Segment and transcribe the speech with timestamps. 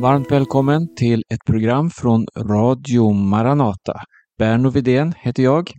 [0.00, 4.00] Varmt välkommen till ett program från Radio Maranata.
[4.38, 5.72] Berno Vidén heter jag.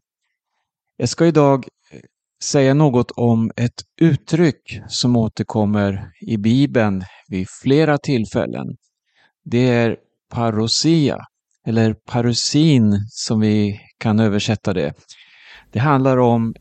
[0.98, 2.00] Jag ska idag eh,
[2.44, 8.68] säga något om ett uttryck som återkommer i Bibeln vid flera tillfällen.
[9.46, 9.98] Det är
[10.34, 11.18] parosia,
[11.68, 14.94] eller parusin som vi kan översätta det.
[15.72, 16.54] Det handlar om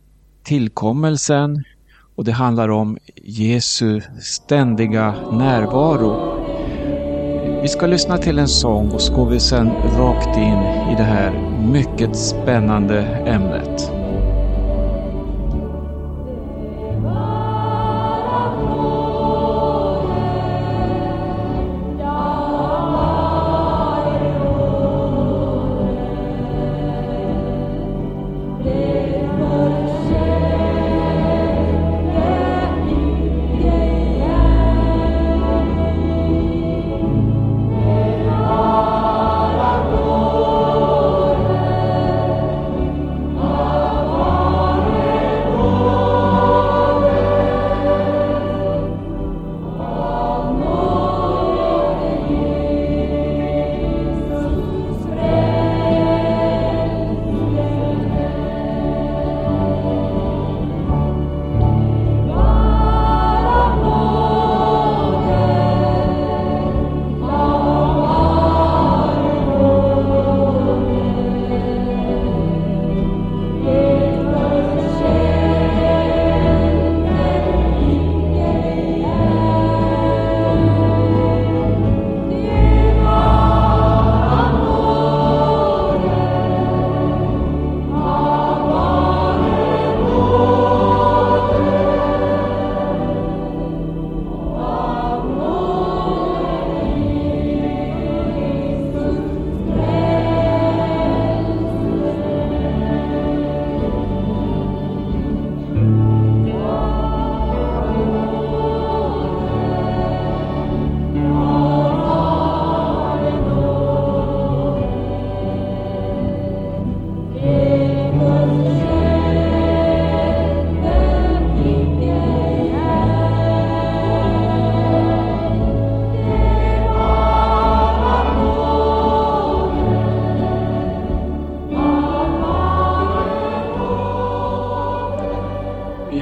[0.45, 1.56] tillkommelsen
[2.16, 6.39] och det handlar om Jesu ständiga närvaro.
[7.62, 11.02] Vi ska lyssna till en sång och så går vi sedan rakt in i det
[11.02, 11.32] här
[11.73, 13.99] mycket spännande ämnet.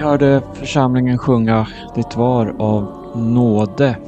[0.08, 3.98] Hörde församlingen sjunga Det var av nåde.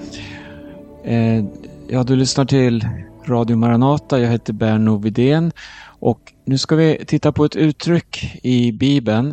[1.05, 1.45] Eh,
[1.89, 2.89] ja, du lyssnar till
[3.27, 4.21] Radio Maranata.
[4.21, 5.53] Jag heter Berno Vidén
[5.85, 9.33] och nu ska vi titta på ett uttryck i Bibeln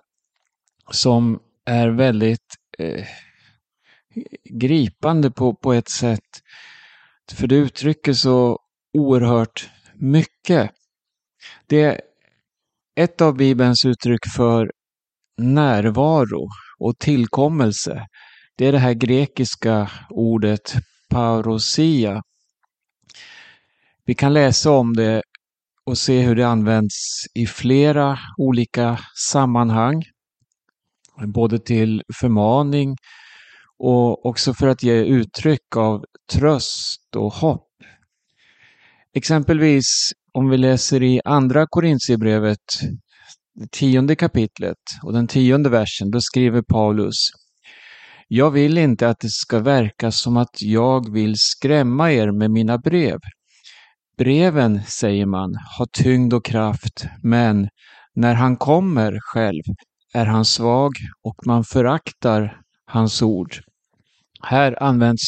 [0.91, 3.05] som är väldigt eh,
[4.49, 6.29] gripande på, på ett sätt.
[7.31, 8.59] För det uttrycker så
[8.93, 10.71] oerhört mycket.
[11.67, 12.01] Det är
[12.95, 14.71] ett av Bibelns uttryck för
[15.37, 16.47] närvaro
[16.79, 18.07] och tillkommelse.
[18.55, 20.73] Det är det här grekiska ordet
[21.09, 22.23] parosia.
[24.05, 25.21] Vi kan läsa om det
[25.85, 28.99] och se hur det används i flera olika
[29.31, 30.03] sammanhang.
[31.25, 32.95] Både till förmaning
[33.77, 37.67] och också för att ge uttryck av tröst och hopp.
[39.13, 42.59] Exempelvis om vi läser i Andra Korintierbrevet
[43.59, 47.15] det tionde kapitlet och den tionde versen, då skriver Paulus
[48.27, 52.77] Jag vill inte att det ska verka som att jag vill skrämma er med mina
[52.77, 53.19] brev.
[54.17, 57.69] Breven, säger man, har tyngd och kraft, men
[58.15, 59.63] när han kommer själv
[60.13, 60.91] är han svag
[61.23, 63.55] och man föraktar hans ord.
[64.41, 65.23] Här används,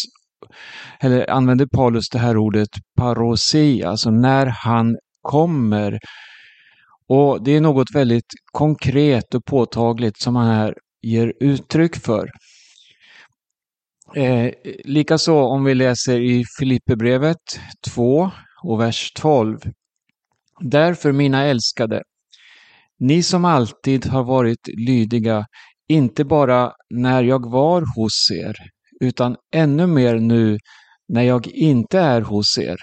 [1.00, 6.00] eller använder Paulus det här ordet parosi, alltså när han kommer
[7.10, 12.30] och Det är något väldigt konkret och påtagligt som han här ger uttryck för.
[14.16, 14.52] Eh,
[14.84, 17.38] Likaså om vi läser i Filipperbrevet
[17.94, 18.32] 2
[18.64, 19.60] och vers 12.
[20.62, 22.04] Därför mina älskade,
[23.00, 25.46] ni som alltid har varit lydiga,
[25.88, 28.56] inte bara när jag var hos er,
[29.02, 30.58] utan ännu mer nu
[31.08, 32.78] när jag inte är hos er.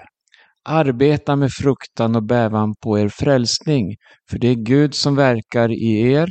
[0.69, 3.97] Arbeta med fruktan och bävan på er frälsning,
[4.31, 6.29] för det är Gud som verkar i er,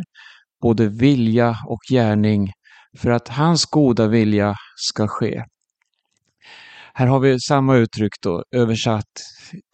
[0.61, 2.51] både vilja och gärning,
[2.97, 5.43] för att hans goda vilja ska ske.
[6.93, 9.11] Här har vi samma uttryck då, översatt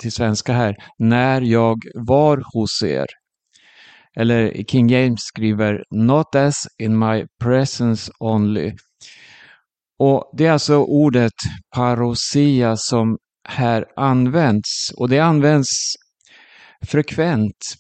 [0.02, 3.06] till svenska här, när jag var hos er.
[4.16, 8.72] Eller King James skriver Not as in my presence only.
[10.00, 11.34] Och Det är alltså ordet
[11.76, 13.18] parosia som
[13.52, 14.92] här används.
[14.98, 15.70] Och det används
[16.82, 17.76] frekvent.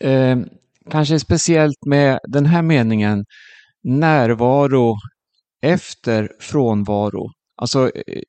[0.00, 0.38] Eh,
[0.90, 3.24] kanske speciellt med den här meningen
[3.82, 4.94] närvaro
[5.62, 7.30] efter frånvaro.
[7.56, 8.22] Alltså eh,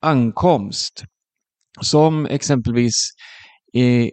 [0.00, 1.04] ankomst.
[1.80, 2.94] Som exempelvis
[3.72, 4.10] i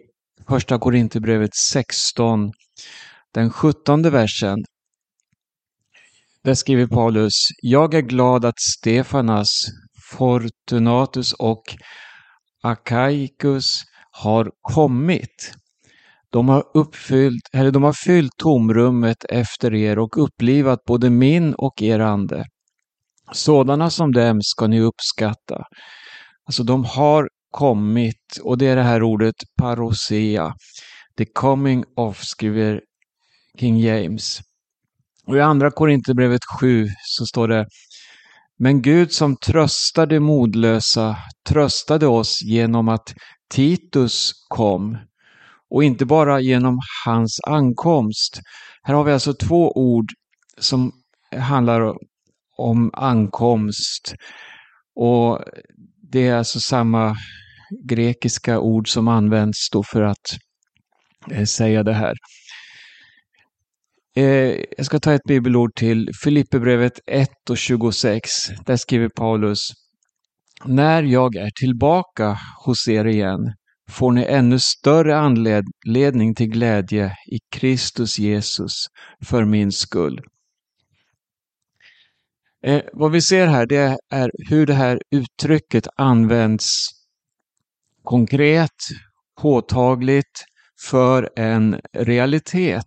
[0.48, 2.52] Första Korinthierbrevet 16,
[3.34, 4.58] den 17 versen.
[6.44, 9.64] Där skriver Paulus, Jag är glad att Stefanas,
[10.10, 11.62] Fortunatus och
[12.62, 15.52] Achaicus har kommit.
[16.30, 21.82] De har, uppfyllt, eller de har fyllt tomrummet efter er och upplivat både min och
[21.82, 22.44] er ande.
[23.32, 25.64] Sådana som dem ska ni uppskatta.
[26.46, 30.54] Alltså de har kommit och det är det här ordet parosea.
[31.18, 32.80] The coming of skriver
[33.58, 34.40] King James.
[35.26, 37.66] Och i andra Korinthierbrevet 7 så står det
[38.58, 41.16] men Gud som tröstade modlösa
[41.48, 43.14] tröstade oss genom att
[43.50, 44.98] Titus kom
[45.70, 48.40] och inte bara genom hans ankomst.
[48.82, 50.06] Här har vi alltså två ord
[50.58, 50.92] som
[51.36, 51.94] handlar
[52.56, 54.14] om ankomst.
[54.94, 55.40] Och
[56.12, 57.16] det är alltså samma
[57.88, 60.26] grekiska ord som används då för att
[61.30, 62.14] eh, säga det här.
[64.18, 68.30] Eh, jag ska ta ett bibelord till Filipperbrevet 1 och 26.
[68.66, 69.68] Där skriver Paulus
[70.64, 73.54] När jag är tillbaka hos er igen
[73.90, 78.72] får ni ännu större anledning till glädje i Kristus Jesus
[79.24, 80.20] för min skull.
[82.64, 86.88] Eh, vad vi ser här det är hur det här uttrycket används
[88.04, 88.76] konkret,
[89.40, 90.44] påtagligt
[90.90, 92.86] för en realitet.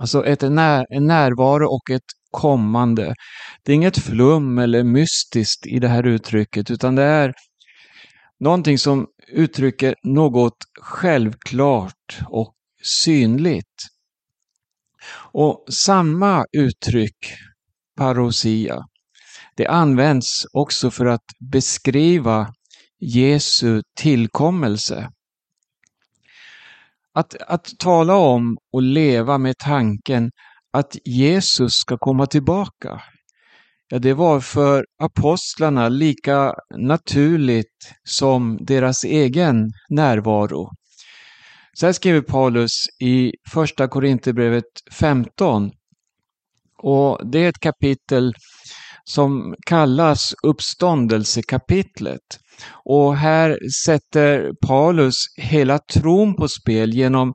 [0.00, 3.14] Alltså ett när, en närvaro och ett kommande.
[3.62, 7.34] Det är inget flum eller mystiskt i det här uttrycket utan det är
[8.40, 13.86] någonting som uttrycker något självklart och synligt.
[15.32, 17.34] Och samma uttryck,
[17.96, 18.84] parosia,
[19.56, 22.54] det används också för att beskriva
[23.00, 25.10] Jesu tillkommelse.
[27.14, 30.30] Att, att tala om och leva med tanken
[30.72, 33.02] att Jesus ska komma tillbaka.
[33.88, 40.70] Ja, det var för apostlarna lika naturligt som deras egen närvaro.
[41.72, 45.70] Så här skriver Paulus i första Korinthierbrevet 15.
[46.82, 48.34] Och det är ett kapitel
[49.10, 52.38] som kallas uppståndelsekapitlet.
[52.84, 57.34] Och här sätter Paulus hela tron på spel genom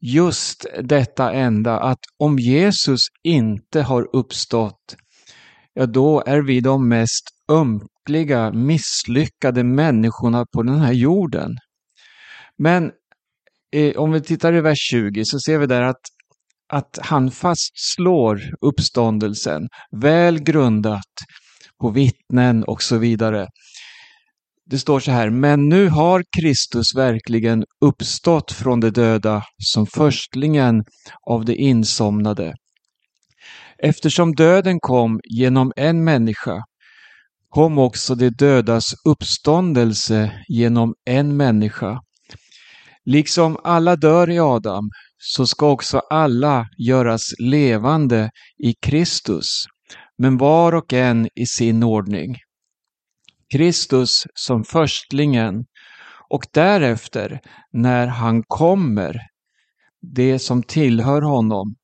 [0.00, 4.96] just detta enda att om Jesus inte har uppstått,
[5.74, 11.56] ja då är vi de mest ömkliga, misslyckade människorna på den här jorden.
[12.58, 12.90] Men
[13.76, 16.00] eh, om vi tittar i vers 20 så ser vi där att,
[16.72, 21.12] att han fastslår uppståndelsen, väl grundat
[21.80, 23.48] på vittnen och så vidare.
[24.66, 30.84] Det står så här, men nu har Kristus verkligen uppstått från de döda som förstlingen
[31.30, 32.54] av de insomnade.
[33.82, 36.64] Eftersom döden kom genom en människa
[37.48, 42.00] kom också de dödas uppståndelse genom en människa.
[43.04, 44.90] Liksom alla dör i Adam
[45.22, 49.64] så ska också alla göras levande i Kristus,
[50.18, 52.36] men var och en i sin ordning.
[53.52, 55.64] Kristus som förstlingen
[56.28, 57.40] och därefter
[57.72, 59.20] när han kommer,
[60.14, 61.74] det som tillhör honom.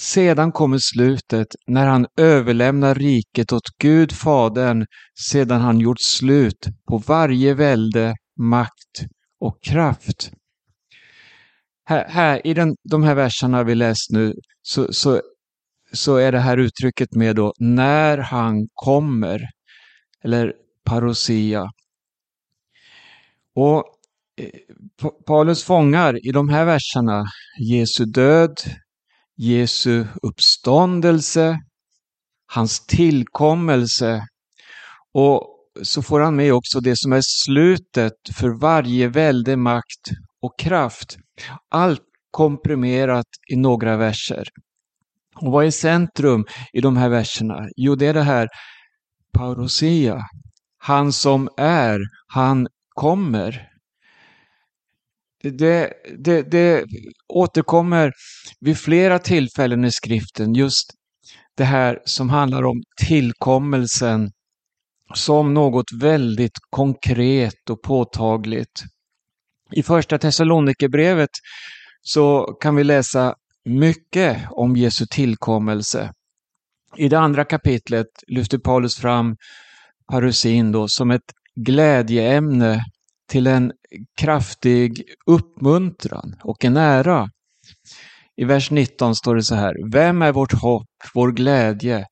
[0.00, 4.86] Sedan kommer slutet när han överlämnar riket åt Gud Fadern
[5.30, 9.06] sedan han gjort slut på varje välde, makt
[9.40, 10.30] och kraft.
[11.88, 15.22] Här, här I den, de här verserna vi läst nu så, så,
[15.92, 19.40] så är det här uttrycket med då när han kommer.
[20.24, 20.52] Eller
[20.84, 21.70] parousia.
[23.54, 23.84] Och
[24.40, 24.50] eh,
[25.26, 27.24] Paulus fångar i de här verserna
[27.70, 28.58] Jesu död,
[29.36, 31.58] Jesu uppståndelse,
[32.46, 34.26] hans tillkommelse
[35.14, 40.10] och så får han med också det som är slutet för varje välde makt
[40.42, 41.18] och kraft.
[41.68, 44.48] Allt komprimerat i några verser.
[45.36, 47.68] Och vad är centrum i de här verserna?
[47.76, 48.48] Jo, det är det här
[49.32, 50.22] parousia,
[50.78, 53.68] han som är, han kommer.
[55.42, 56.84] Det, det, det
[57.28, 58.12] återkommer
[58.60, 60.90] vid flera tillfällen i skriften, just
[61.56, 64.30] det här som handlar om tillkommelsen
[65.14, 68.82] som något väldigt konkret och påtagligt.
[69.72, 71.30] I första Thessalonikerbrevet
[72.02, 73.34] så kan vi läsa
[73.64, 76.12] mycket om Jesu tillkommelse.
[76.96, 79.36] I det andra kapitlet lyfter Paulus fram
[80.12, 82.84] parusin då som ett glädjeämne
[83.30, 83.72] till en
[84.20, 87.28] kraftig uppmuntran och en ära.
[88.36, 89.90] I vers 19 står det så här.
[89.92, 92.06] Vem är vårt hopp, vår glädje,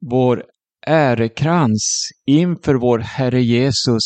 [0.00, 0.44] vår
[0.86, 4.02] ärekrans inför vår Herre Jesus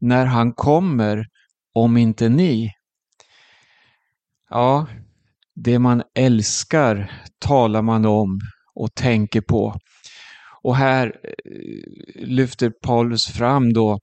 [0.00, 1.24] när han kommer,
[1.72, 2.72] om inte ni?
[4.50, 4.86] Ja,
[5.54, 8.40] det man älskar talar man om
[8.74, 9.76] och tänker på.
[10.62, 13.98] Och här eh, lyfter Paulus fram då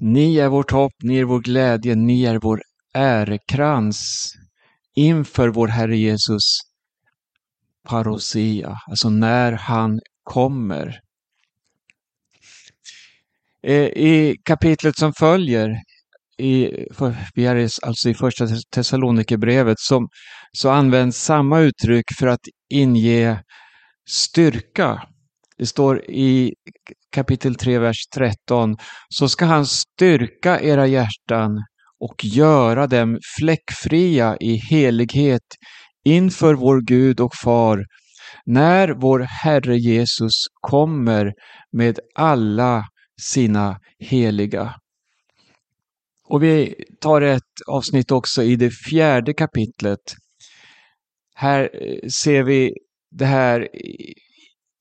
[0.00, 2.62] Ni är vårt hopp, ni är vår glädje, ni är vår
[2.94, 4.32] ärekrans
[4.94, 6.42] inför vår Herre Jesus
[7.88, 11.00] parosia, alltså när han kommer.
[13.62, 15.76] Eh, I kapitlet som följer,
[16.38, 16.70] i,
[17.34, 19.76] vi är alltså i första Thessalonikerbrevet,
[20.52, 23.42] så används samma uttryck för att inge
[24.08, 25.02] styrka.
[25.58, 26.54] Det står i
[27.12, 28.76] kapitel 3, vers 13.
[29.08, 31.50] Så ska han styrka era hjärtan
[32.00, 35.42] och göra dem fläckfria i helighet
[36.04, 37.84] inför vår Gud och Far
[38.46, 41.32] när vår Herre Jesus kommer
[41.72, 42.84] med alla
[43.22, 44.74] sina heliga.
[46.28, 50.14] Och vi tar ett avsnitt också i det fjärde kapitlet.
[51.34, 52.72] Här eh, ser vi
[53.10, 53.68] det här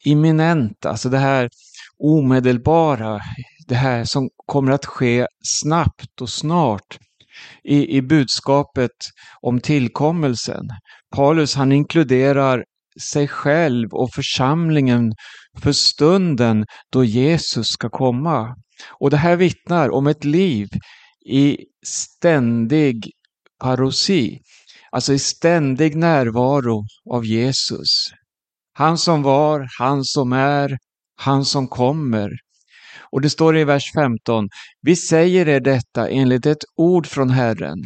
[0.06, 1.50] imminenta, alltså det här
[1.98, 3.20] omedelbara,
[3.68, 6.98] det här som kommer att ske snabbt och snart
[7.64, 8.92] i, i budskapet
[9.42, 10.66] om tillkommelsen.
[11.16, 12.64] Paulus han inkluderar
[13.02, 15.14] sig själv och församlingen
[15.62, 18.56] för stunden då Jesus ska komma.
[19.00, 20.68] Och det här vittnar om ett liv
[21.26, 23.12] i ständig
[23.60, 24.40] parosi,
[24.92, 27.90] alltså i ständig närvaro av Jesus.
[28.74, 30.78] Han som var, han som är,
[31.16, 32.32] han som kommer.
[33.12, 34.50] Och det står i vers 15,
[34.82, 37.84] vi säger er detta enligt ett ord från Herren.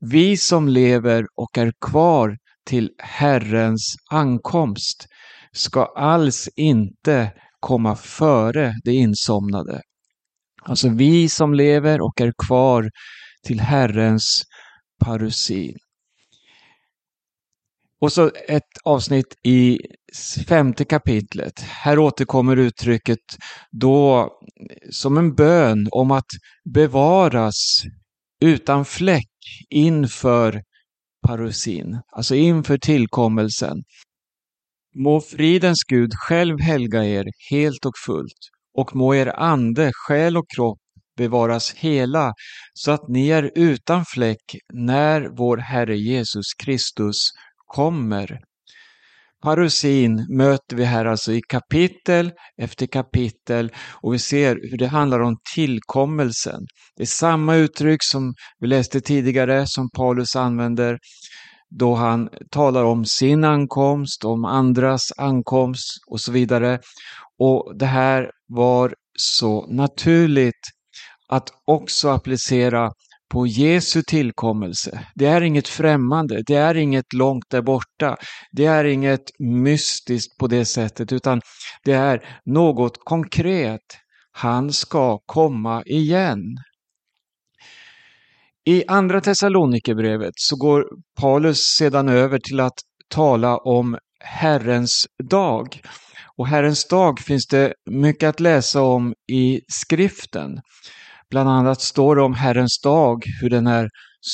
[0.00, 5.06] Vi som lever och är kvar till Herrens ankomst
[5.52, 9.80] ska alls inte komma före det insomnade.
[10.66, 12.90] Alltså vi som lever och är kvar
[13.46, 14.42] till Herrens
[15.04, 15.76] parusin.
[18.00, 19.78] Och så ett avsnitt i
[20.48, 21.60] femte kapitlet.
[21.60, 23.18] Här återkommer uttrycket
[23.70, 24.30] då
[24.90, 26.28] som en bön om att
[26.74, 27.82] bevaras
[28.40, 29.30] utan fläck
[29.70, 30.62] inför
[31.26, 33.76] parusin, alltså inför tillkommelsen.
[34.94, 40.50] Må fridens Gud själv helga er helt och fullt och må er ande, själ och
[40.56, 40.78] kropp
[41.16, 42.32] bevaras hela
[42.74, 47.30] så att ni är utan fläck när vår Herre Jesus Kristus
[47.66, 48.40] kommer.
[49.42, 55.20] Parusin möter vi här alltså i kapitel efter kapitel och vi ser hur det handlar
[55.20, 56.66] om tillkommelsen.
[56.96, 60.98] Det är samma uttryck som vi läste tidigare som Paulus använder
[61.78, 66.78] då han talar om sin ankomst, om andras ankomst och så vidare.
[67.38, 70.60] Och det här var så naturligt
[71.28, 72.90] att också applicera
[73.32, 75.06] på Jesu tillkommelse.
[75.14, 78.16] Det är inget främmande, det är inget långt där borta,
[78.52, 81.40] det är inget mystiskt på det sättet, utan
[81.84, 83.80] det är något konkret.
[84.32, 86.40] Han ska komma igen.
[88.66, 90.86] I Andra Thessalonikerbrevet så går
[91.20, 92.78] Paulus sedan över till att
[93.08, 95.80] tala om Herrens dag.
[96.36, 100.60] Och Herrens dag finns det mycket att läsa om i skriften.
[101.30, 103.88] Bland annat står det om Herrens dag, hur den är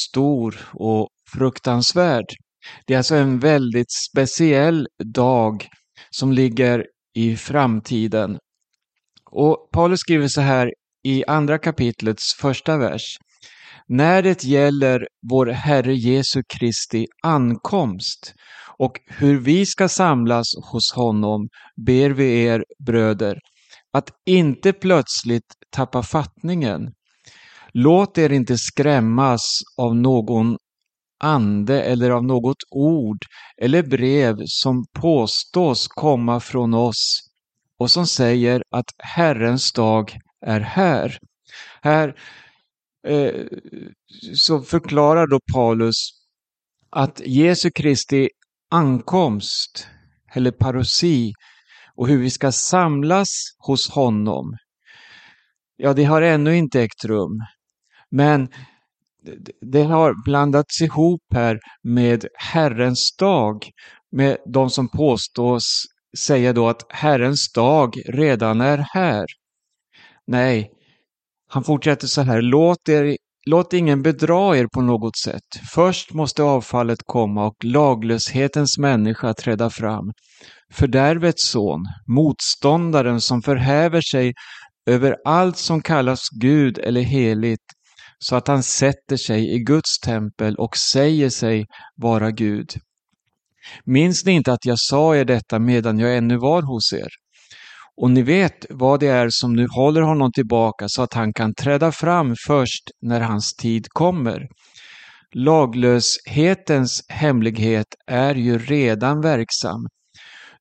[0.09, 2.27] stor och fruktansvärd.
[2.87, 5.69] Det är alltså en väldigt speciell dag
[6.11, 8.39] som ligger i framtiden.
[9.31, 10.73] Och Paulus skriver så här
[11.05, 13.19] i andra kapitlets första vers.
[13.93, 18.35] När det gäller vår Herre Jesu Kristi ankomst
[18.79, 21.49] och hur vi ska samlas hos honom
[21.87, 23.39] ber vi er bröder
[23.93, 26.93] att inte plötsligt tappa fattningen.
[27.73, 30.57] Låt er inte skrämmas av någon
[31.25, 33.19] ande eller av något ord
[33.63, 37.21] eller brev som påstås komma från oss
[37.79, 41.19] och som säger att Herrens dag är här.
[41.83, 42.15] Här
[43.07, 43.47] eh,
[44.35, 45.97] så förklarar då Paulus
[46.91, 48.29] att Jesu Kristi
[48.71, 49.87] ankomst,
[50.35, 51.33] eller parosi,
[51.95, 53.29] och hur vi ska samlas
[53.59, 54.57] hos honom.
[55.77, 57.39] ja, det har ännu inte ägt rum.
[58.11, 58.49] Men
[59.61, 63.71] det har blandats ihop här med Herrens dag,
[64.13, 65.85] med de som påstås
[66.19, 69.25] säga då att Herrens dag redan är här.
[70.27, 70.71] Nej,
[71.53, 73.17] han fortsätter så här, låt, er,
[73.47, 75.43] låt ingen bedra er på något sätt.
[75.75, 80.13] Först måste avfallet komma och laglöshetens människa träda fram.
[80.73, 84.35] Fördärvets son, motståndaren som förhäver sig
[84.87, 87.65] över allt som kallas Gud eller heligt,
[88.19, 91.67] så att han sätter sig i Guds tempel och säger sig
[91.97, 92.71] vara Gud.
[93.85, 97.09] Minns ni inte att jag sa er detta medan jag ännu var hos er?
[98.03, 101.55] Och ni vet vad det är som nu håller honom tillbaka så att han kan
[101.55, 104.49] träda fram först när hans tid kommer.
[105.35, 109.87] Laglöshetens hemlighet är ju redan verksam.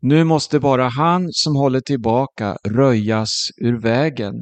[0.02, 3.30] Nu måste bara han som håller tillbaka röjas
[3.62, 4.34] ur vägen.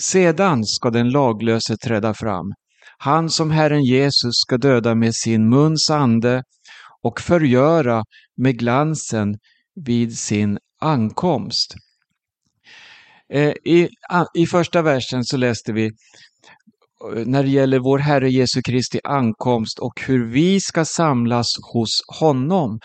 [0.00, 2.52] Sedan ska den laglöse träda fram,
[2.98, 6.42] han som Herren Jesus ska döda med sin muns ande
[7.02, 8.04] och förgöra
[8.36, 9.34] med glansen
[9.86, 11.74] vid sin ankomst.
[13.32, 13.88] Eh, I,
[14.34, 19.78] I första versen så läste vi eh, när det gäller vår Herre Jesu Kristi ankomst
[19.78, 22.78] och hur vi ska samlas hos honom.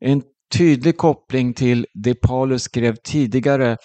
[0.00, 0.22] En
[0.56, 3.76] tydlig koppling till det Paulus skrev tidigare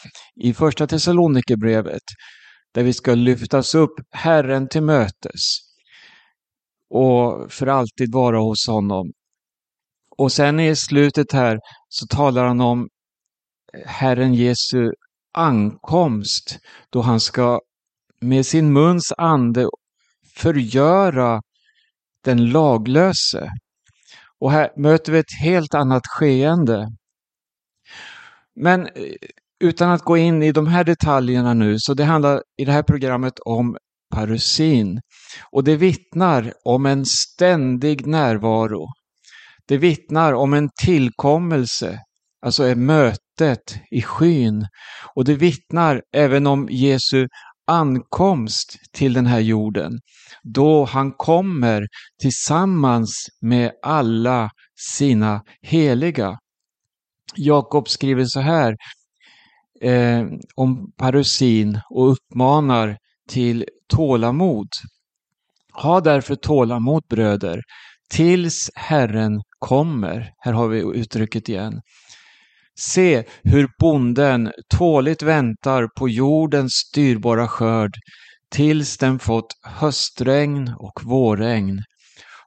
[0.44, 2.04] i första Thessalonikerbrevet
[2.74, 5.60] där vi ska lyftas upp Herren till mötes
[6.90, 9.12] och för alltid vara hos honom.
[10.18, 12.88] Och sen i slutet här så talar han om
[13.86, 14.92] Herren Jesu
[15.34, 16.60] ankomst
[16.90, 17.62] då han ska
[18.22, 19.70] med sin muns ande
[20.36, 21.42] förgöra
[22.24, 23.50] den laglöse.
[24.40, 26.88] Och här möter vi ett helt annat skeende.
[28.56, 28.92] Men eh,
[29.64, 32.84] utan att gå in i de här detaljerna nu, så det handlar i det här
[32.84, 33.78] programmet om
[34.16, 35.02] parusin.
[35.52, 38.88] Och det vittnar om en ständig närvaro.
[39.68, 42.00] Det vittnar om en tillkommelse,
[42.46, 44.68] alltså ett möte, slottet i skyn.
[45.16, 47.28] Och det vittnar även om Jesu
[47.68, 50.00] ankomst till den här jorden,
[50.44, 51.88] då han kommer
[52.22, 54.50] tillsammans med alla
[54.98, 56.38] sina heliga.
[57.36, 58.76] Jakob skriver så här
[59.82, 62.98] eh, om parusin och uppmanar
[63.30, 64.68] till tålamod.
[65.74, 67.62] Ha därför tålamod bröder,
[68.10, 70.32] tills Herren kommer.
[70.38, 71.82] Här har vi uttrycket igen.
[72.80, 77.94] Se hur bonden tåligt väntar på jordens dyrbara skörd
[78.52, 81.84] tills den fått höstregn och vårregn.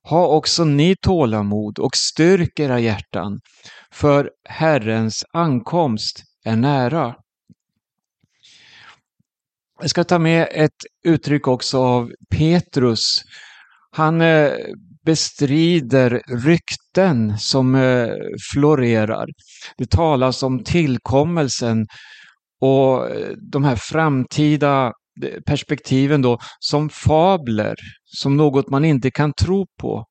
[0.02, 3.40] Ha också ni tålamod och styrk era hjärtan,
[3.92, 7.14] för Herrens ankomst är nära.
[9.80, 13.22] Jag ska ta med ett uttryck också av Petrus.
[13.90, 14.52] Han eh,
[15.06, 18.08] bestrider rykten som eh,
[18.52, 19.26] florerar.
[19.78, 21.86] Det talas om tillkommelsen
[22.60, 24.92] och eh, de här framtida
[25.22, 30.04] eh, perspektiven då som fabler, som något man inte kan tro på.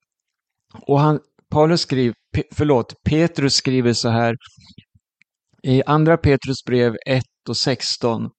[0.86, 2.14] Och han, Paulus skriver,
[2.54, 4.36] förlåt, Petrus skriver så här
[5.62, 8.30] i Andra Petrus brev 1 och 16.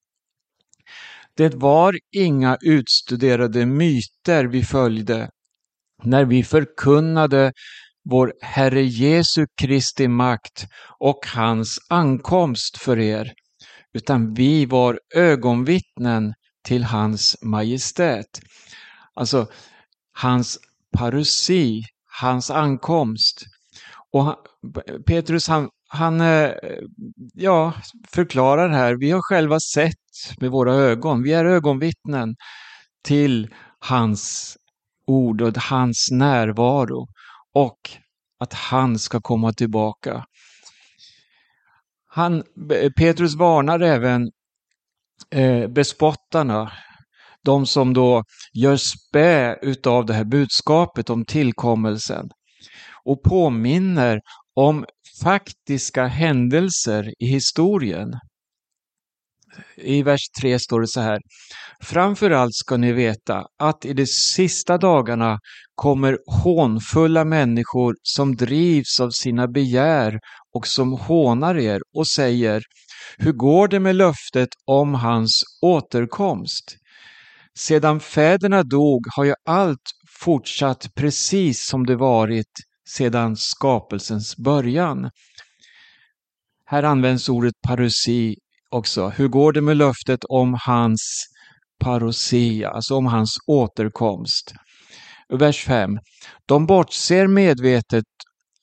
[1.38, 5.30] Det var inga utstuderade myter vi följde
[6.04, 7.54] när vi förkunnade
[8.10, 10.68] vår Herre Jesu Kristi makt
[11.00, 13.34] och hans ankomst för er,
[13.94, 16.34] utan vi var ögonvittnen
[16.64, 18.40] till hans majestät.
[19.14, 19.48] Alltså
[20.14, 20.60] hans
[20.98, 21.84] parusi,
[22.22, 23.46] hans ankomst.
[24.12, 24.36] Och
[25.06, 26.52] Petrus han, han eh,
[27.34, 27.74] ja,
[28.10, 32.36] förklarar här, vi har själva sett med våra ögon, vi är ögonvittnen
[33.04, 34.58] till hans
[35.08, 37.08] ord och hans närvaro
[37.54, 37.80] och
[38.40, 40.26] att han ska komma tillbaka.
[42.08, 42.44] Han,
[42.98, 44.32] Petrus varnar även
[45.32, 46.72] eh, bespottarna,
[47.44, 52.30] de som då gör spä utav det här budskapet om tillkommelsen
[53.04, 54.22] och påminner
[54.56, 54.86] om
[55.24, 58.14] faktiska händelser i historien.
[59.76, 61.20] I vers 3 står det så här.
[61.84, 65.40] Framförallt ska ni veta att i de sista dagarna
[65.76, 70.20] kommer hånfulla människor som drivs av sina begär
[70.56, 72.64] och som hånar er och säger
[73.18, 76.76] Hur går det med löftet om hans återkomst?
[77.58, 82.54] Sedan fäderna dog har ju allt fortsatt precis som det varit
[82.90, 85.10] sedan skapelsens början.
[86.66, 88.36] Här används ordet parusi
[88.78, 89.08] också.
[89.10, 91.02] Hur går det med löftet om hans
[91.80, 94.54] parousia, alltså om hans återkomst.
[95.30, 95.98] Vers 5.
[96.46, 98.06] De bortser medvetet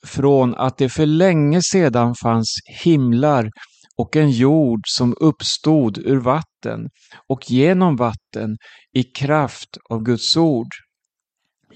[0.07, 3.51] från att det för länge sedan fanns himlar
[3.97, 6.89] och en jord som uppstod ur vatten
[7.29, 8.57] och genom vatten
[8.93, 10.69] i kraft av Guds ord.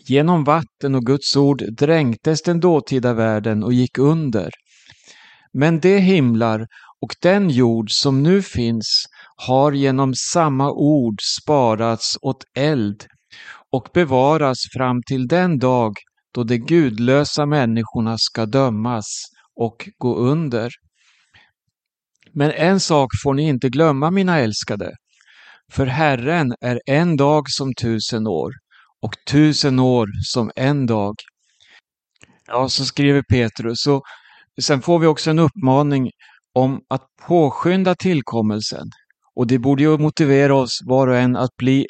[0.06, 4.50] Genom vatten och Guds ord dränktes den dåtida världen och gick under.
[5.60, 6.66] Men de himlar
[7.02, 9.04] och den jord som nu finns
[9.36, 13.06] har genom samma ord sparats åt eld
[13.72, 15.92] och bevaras fram till den dag
[16.34, 19.06] då de gudlösa människorna ska dömas
[19.60, 20.70] och gå under.
[22.32, 24.92] Men en sak får ni inte glömma, mina älskade.
[25.72, 28.52] För Herren är en dag som tusen år
[29.02, 31.14] och tusen år som en dag.
[32.46, 33.86] Ja, så skriver Petrus.
[33.86, 34.02] Och
[34.62, 36.10] sen får vi också en uppmaning
[36.54, 38.90] om att påskynda tillkommelsen.
[39.34, 41.86] Och det borde ju motivera oss var och en att bli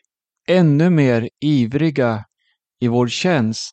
[0.49, 2.25] ännu mer ivriga
[2.81, 3.73] i vår tjänst.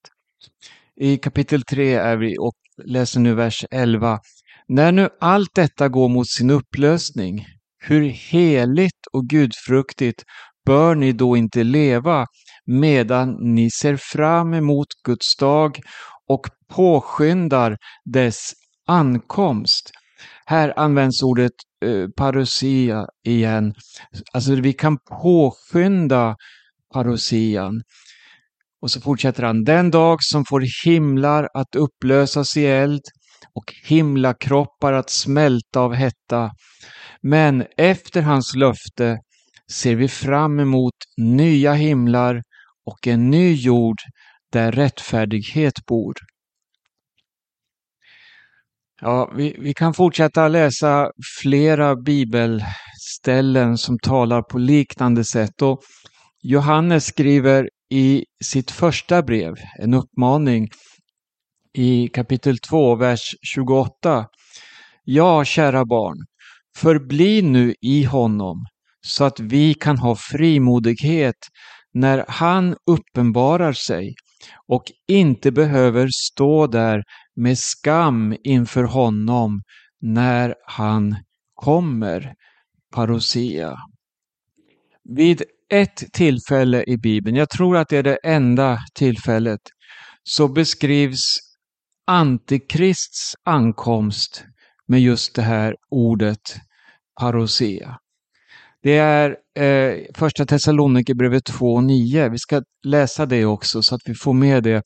[0.95, 2.55] I kapitel 3 är vi och
[2.85, 4.19] läser nu vers 11.
[4.67, 7.45] När nu allt detta går mot sin upplösning,
[7.77, 10.23] hur heligt och gudfruktigt
[10.65, 12.25] bör ni då inte leva
[12.65, 15.79] medan ni ser fram emot Guds dag
[16.27, 18.53] och påskyndar dess
[18.87, 19.91] ankomst.
[20.45, 21.51] Här används ordet
[21.85, 23.73] eh, parousia igen.
[24.33, 26.35] Alltså vi kan påskynda
[26.93, 27.81] parousian.
[28.81, 29.63] Och så fortsätter han.
[29.63, 33.01] Den dag som får himlar att upplösas i eld
[33.55, 36.51] och himlakroppar att smälta av hetta.
[37.21, 39.17] Men efter hans löfte
[39.71, 42.43] ser vi fram emot nya himlar
[42.85, 43.97] och en ny jord
[44.51, 46.13] där rättfärdighet bor.
[49.01, 55.61] Ja, vi, vi kan fortsätta läsa flera bibelställen som talar på liknande sätt.
[55.61, 55.81] Och
[56.41, 60.69] Johannes skriver i sitt första brev en uppmaning
[61.73, 64.25] i kapitel 2, vers 28.
[65.03, 66.17] Ja, kära barn,
[66.77, 68.65] förbli nu i honom
[69.01, 71.35] så att vi kan ha frimodighet
[71.93, 74.13] när han uppenbarar sig
[74.67, 77.03] och inte behöver stå där
[77.35, 79.61] med skam inför honom
[80.01, 81.15] när han
[81.55, 82.33] kommer.
[82.91, 83.77] Parousia.
[85.03, 89.61] Vid ett tillfälle i Bibeln, jag tror att det är det enda tillfället,
[90.23, 91.37] så beskrivs
[92.07, 94.45] Antikrists ankomst
[94.87, 96.55] med just det här ordet
[97.19, 97.99] parousia.
[98.83, 102.29] Det är eh, första Thessalonikerbrevet 2.9.
[102.29, 104.81] Vi ska läsa det också så att vi får med det.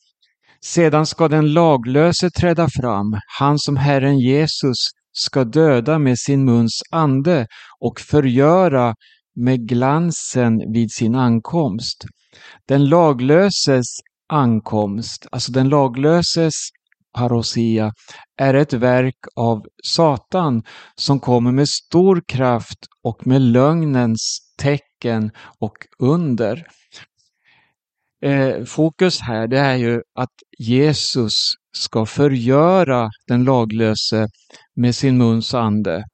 [0.66, 4.78] Sedan ska den laglöse träda fram, han som Herren Jesus
[5.12, 7.48] ska döda med sin muns ande
[7.80, 8.96] och förgöra
[9.36, 12.06] med glansen vid sin ankomst.
[12.68, 13.86] Den laglöses
[14.30, 16.54] ankomst, alltså den laglöses
[17.18, 17.94] parousia,
[18.38, 20.64] är ett verk av Satan
[20.96, 26.68] som kommer med stor kraft och med lögnens tecken och under.
[28.22, 31.34] Eh, fokus här det är ju att Jesus
[31.78, 34.28] ska förgöra den laglöse
[34.76, 36.06] med sin muns ande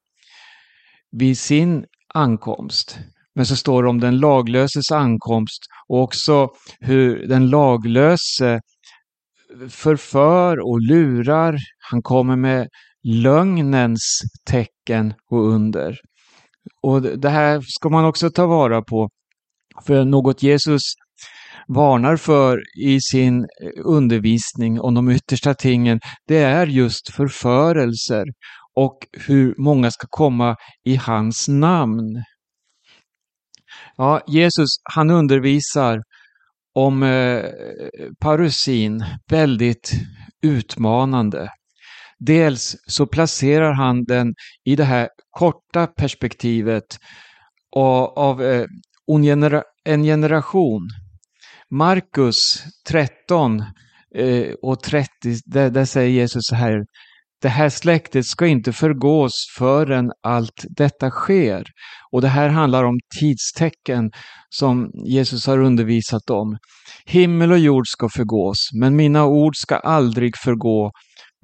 [1.10, 2.98] vid sin ankomst.
[3.34, 8.60] Men så står det om den laglöses ankomst och också hur den laglöse
[9.68, 11.58] förför och lurar.
[11.90, 12.68] Han kommer med
[13.02, 16.00] lögnens tecken och under.
[16.82, 19.08] Och det här ska man också ta vara på.
[19.86, 20.82] För något Jesus
[21.68, 23.46] varnar för i sin eh,
[23.84, 28.24] undervisning om de yttersta tingen, det är just förförelser
[28.74, 32.22] och hur många ska komma i hans namn.
[33.96, 36.02] Ja, Jesus han undervisar
[36.74, 37.44] om eh,
[38.20, 39.92] parusin väldigt
[40.42, 41.50] utmanande.
[42.18, 46.98] Dels så placerar han den i det här korta perspektivet
[48.16, 48.66] av, eh,
[49.84, 50.88] en generation.
[51.70, 53.64] Markus 13
[54.14, 55.10] eh, och 30,
[55.46, 56.84] där säger Jesus så här,
[57.42, 61.64] det här släktet ska inte förgås förrän allt detta sker.
[62.12, 64.10] Och det här handlar om tidstecken
[64.48, 66.58] som Jesus har undervisat om.
[67.04, 70.90] Himmel och jord ska förgås, men mina ord ska aldrig förgå.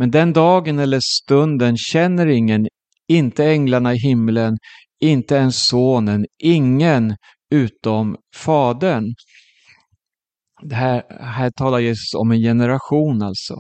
[0.03, 2.67] Men den dagen eller stunden känner ingen,
[3.09, 4.57] inte änglarna i himlen,
[5.01, 7.17] inte ens sonen, ingen
[7.51, 9.05] utom fadern.
[10.63, 13.55] Det här, här talar Jesus om en generation alltså.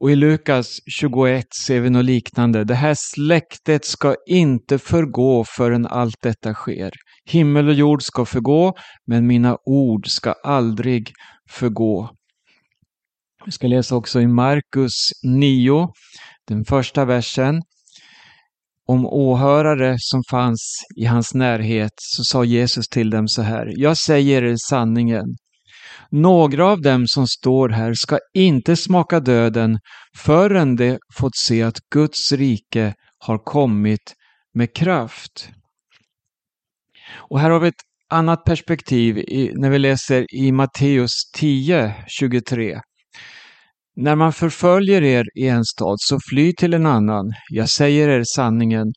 [0.00, 2.64] Och i Lukas 21 ser vi något liknande.
[2.64, 6.90] Det här släktet ska inte förgå förrän allt detta sker.
[7.24, 8.74] Himmel och jord ska förgå,
[9.06, 11.12] men mina ord ska aldrig
[11.50, 12.15] förgå.
[13.46, 15.88] Vi ska läsa också i Markus 9,
[16.48, 17.62] den första versen.
[18.86, 23.72] Om åhörare som fanns i hans närhet så sa Jesus till dem så här.
[23.76, 25.24] Jag säger er sanningen.
[26.10, 29.78] Några av dem som står här ska inte smaka döden
[30.16, 34.14] förrän de fått se att Guds rike har kommit
[34.54, 35.48] med kraft.
[37.12, 39.14] Och här har vi ett annat perspektiv
[39.54, 42.80] när vi läser i Matteus 10, 23.
[43.96, 47.32] När man förföljer er i en stad, så fly till en annan.
[47.50, 48.92] Jag säger er sanningen.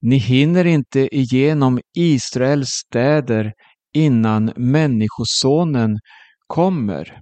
[0.00, 3.52] Ni hinner inte igenom Israels städer
[3.94, 5.98] innan Människosonen
[6.46, 7.20] kommer.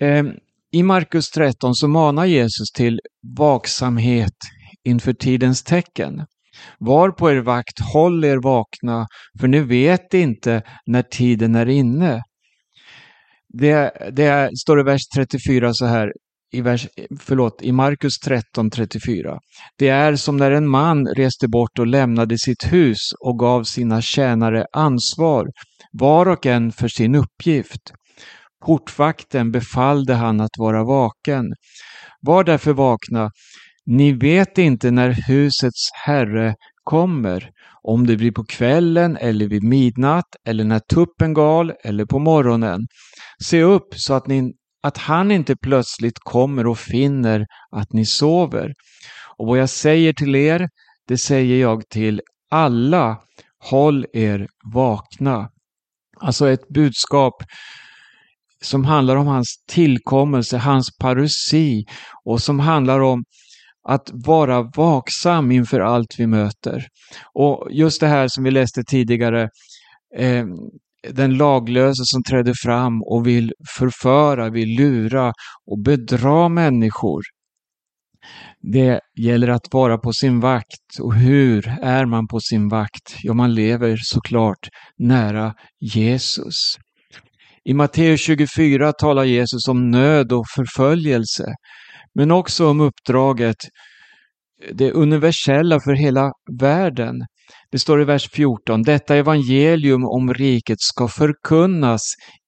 [0.00, 0.32] Ehm,
[0.72, 3.00] I Markus 13 så manar Jesus till
[3.36, 4.36] vaksamhet
[4.84, 6.26] inför tidens tecken.
[6.78, 9.06] Var på er vakt, håll er vakna,
[9.40, 12.22] för ni vet inte när tiden är inne.
[13.52, 16.12] Det, det är, står i vers 34 så här,
[16.52, 16.88] i, vers,
[17.20, 19.38] förlåt, i Markus 13, 34.
[19.78, 24.02] Det är som när en man reste bort och lämnade sitt hus och gav sina
[24.02, 25.46] tjänare ansvar,
[25.92, 27.92] var och en för sin uppgift.
[28.66, 31.44] Portvakten befallde han att vara vaken.
[32.20, 33.30] Var därför vakna,
[33.86, 36.54] ni vet inte när husets herre
[36.90, 37.50] kommer,
[37.82, 42.80] om det blir på kvällen eller vid midnatt eller när tuppen gal eller på morgonen.
[43.44, 48.74] Se upp så att, ni, att han inte plötsligt kommer och finner att ni sover.
[49.38, 50.68] Och vad jag säger till er,
[51.08, 53.16] det säger jag till alla.
[53.70, 55.48] Håll er vakna.
[56.20, 57.34] Alltså ett budskap
[58.62, 61.84] som handlar om hans tillkommelse, hans parusi
[62.24, 63.24] och som handlar om
[63.88, 66.86] att vara vaksam inför allt vi möter.
[67.34, 69.48] Och just det här som vi läste tidigare,
[70.16, 70.44] eh,
[71.10, 75.32] den laglöse som trädde fram och vill förföra, vill lura
[75.70, 77.22] och bedra människor.
[78.62, 81.00] Det gäller att vara på sin vakt.
[81.00, 83.16] Och hur är man på sin vakt?
[83.22, 86.76] Ja, man lever såklart nära Jesus.
[87.64, 91.54] I Matteus 24 talar Jesus om nöd och förföljelse,
[92.14, 93.56] men också om uppdraget,
[94.72, 97.26] det universella för hela världen.
[97.70, 102.02] Det står i vers 14, detta evangelium om riket ska förkunnas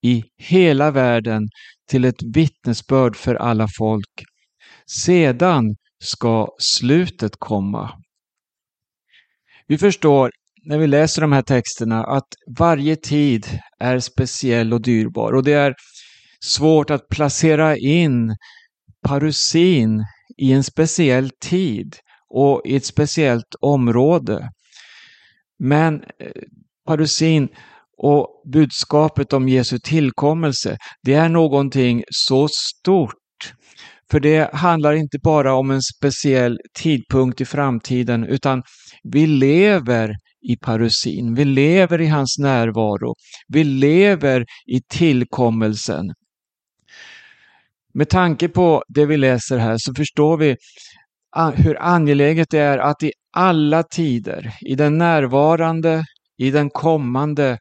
[0.05, 1.43] i hela världen
[1.89, 4.23] till ett vittnesbörd för alla folk.
[4.87, 7.91] Sedan ska slutet komma.
[9.67, 10.31] Vi förstår
[10.65, 15.53] när vi läser de här texterna att varje tid är speciell och dyrbar och det
[15.53, 15.73] är
[16.45, 18.35] svårt att placera in
[19.03, 20.05] parusin
[20.37, 21.95] i en speciell tid
[22.29, 24.49] och i ett speciellt område.
[25.59, 26.31] Men eh,
[26.87, 27.49] parusin
[27.97, 33.13] och budskapet om Jesu tillkommelse, det är någonting så stort.
[34.11, 38.63] För det handlar inte bara om en speciell tidpunkt i framtiden, utan
[39.03, 40.15] vi lever
[40.49, 41.35] i parusin.
[41.35, 43.15] Vi lever i hans närvaro.
[43.47, 46.13] Vi lever i tillkommelsen.
[47.93, 50.57] Med tanke på det vi läser här så förstår vi
[51.55, 56.03] hur angeläget det är att i alla tider, i den närvarande,
[56.37, 57.57] i den kommande,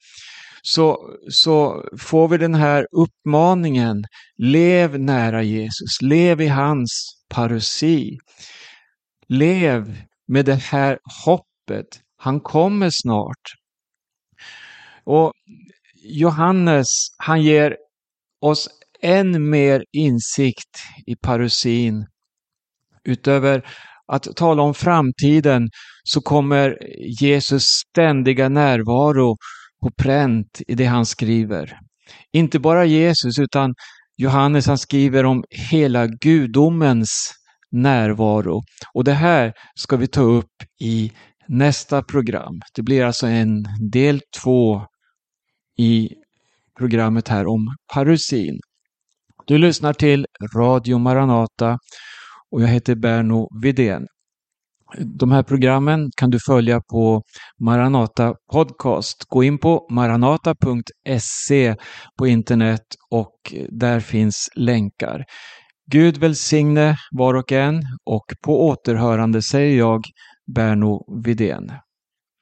[0.63, 0.99] så,
[1.31, 4.05] så får vi den här uppmaningen.
[4.39, 6.91] Lev nära Jesus, lev i hans
[7.29, 8.19] parusi.
[9.29, 12.01] Lev med det här hoppet.
[12.17, 13.55] Han kommer snart.
[15.05, 15.33] Och
[16.05, 17.77] Johannes, han ger
[18.41, 18.69] oss
[19.03, 22.07] än mer insikt i parusin.
[23.05, 23.67] Utöver
[24.07, 25.69] att tala om framtiden
[26.05, 26.79] så kommer
[27.21, 29.37] Jesus ständiga närvaro
[29.83, 31.79] på pränt i det han skriver.
[32.33, 33.75] Inte bara Jesus utan
[34.17, 37.33] Johannes han skriver om hela gudomens
[37.71, 38.63] närvaro.
[38.95, 41.13] Och det här ska vi ta upp i
[41.49, 42.61] nästa program.
[42.75, 44.87] Det blir alltså en del två
[45.79, 46.11] i
[46.79, 48.61] programmet här om parusin.
[49.47, 51.79] Du lyssnar till Radio Maranata
[52.51, 54.07] och jag heter Berno Vidén.
[54.99, 57.23] De här programmen kan du följa på
[57.61, 59.25] Maranata Podcast.
[59.29, 61.77] Gå in på maranata.se
[62.19, 65.25] på internet och där finns länkar.
[65.91, 70.05] Gud välsigne var och en och på återhörande säger jag
[70.55, 71.73] Berno Vidén.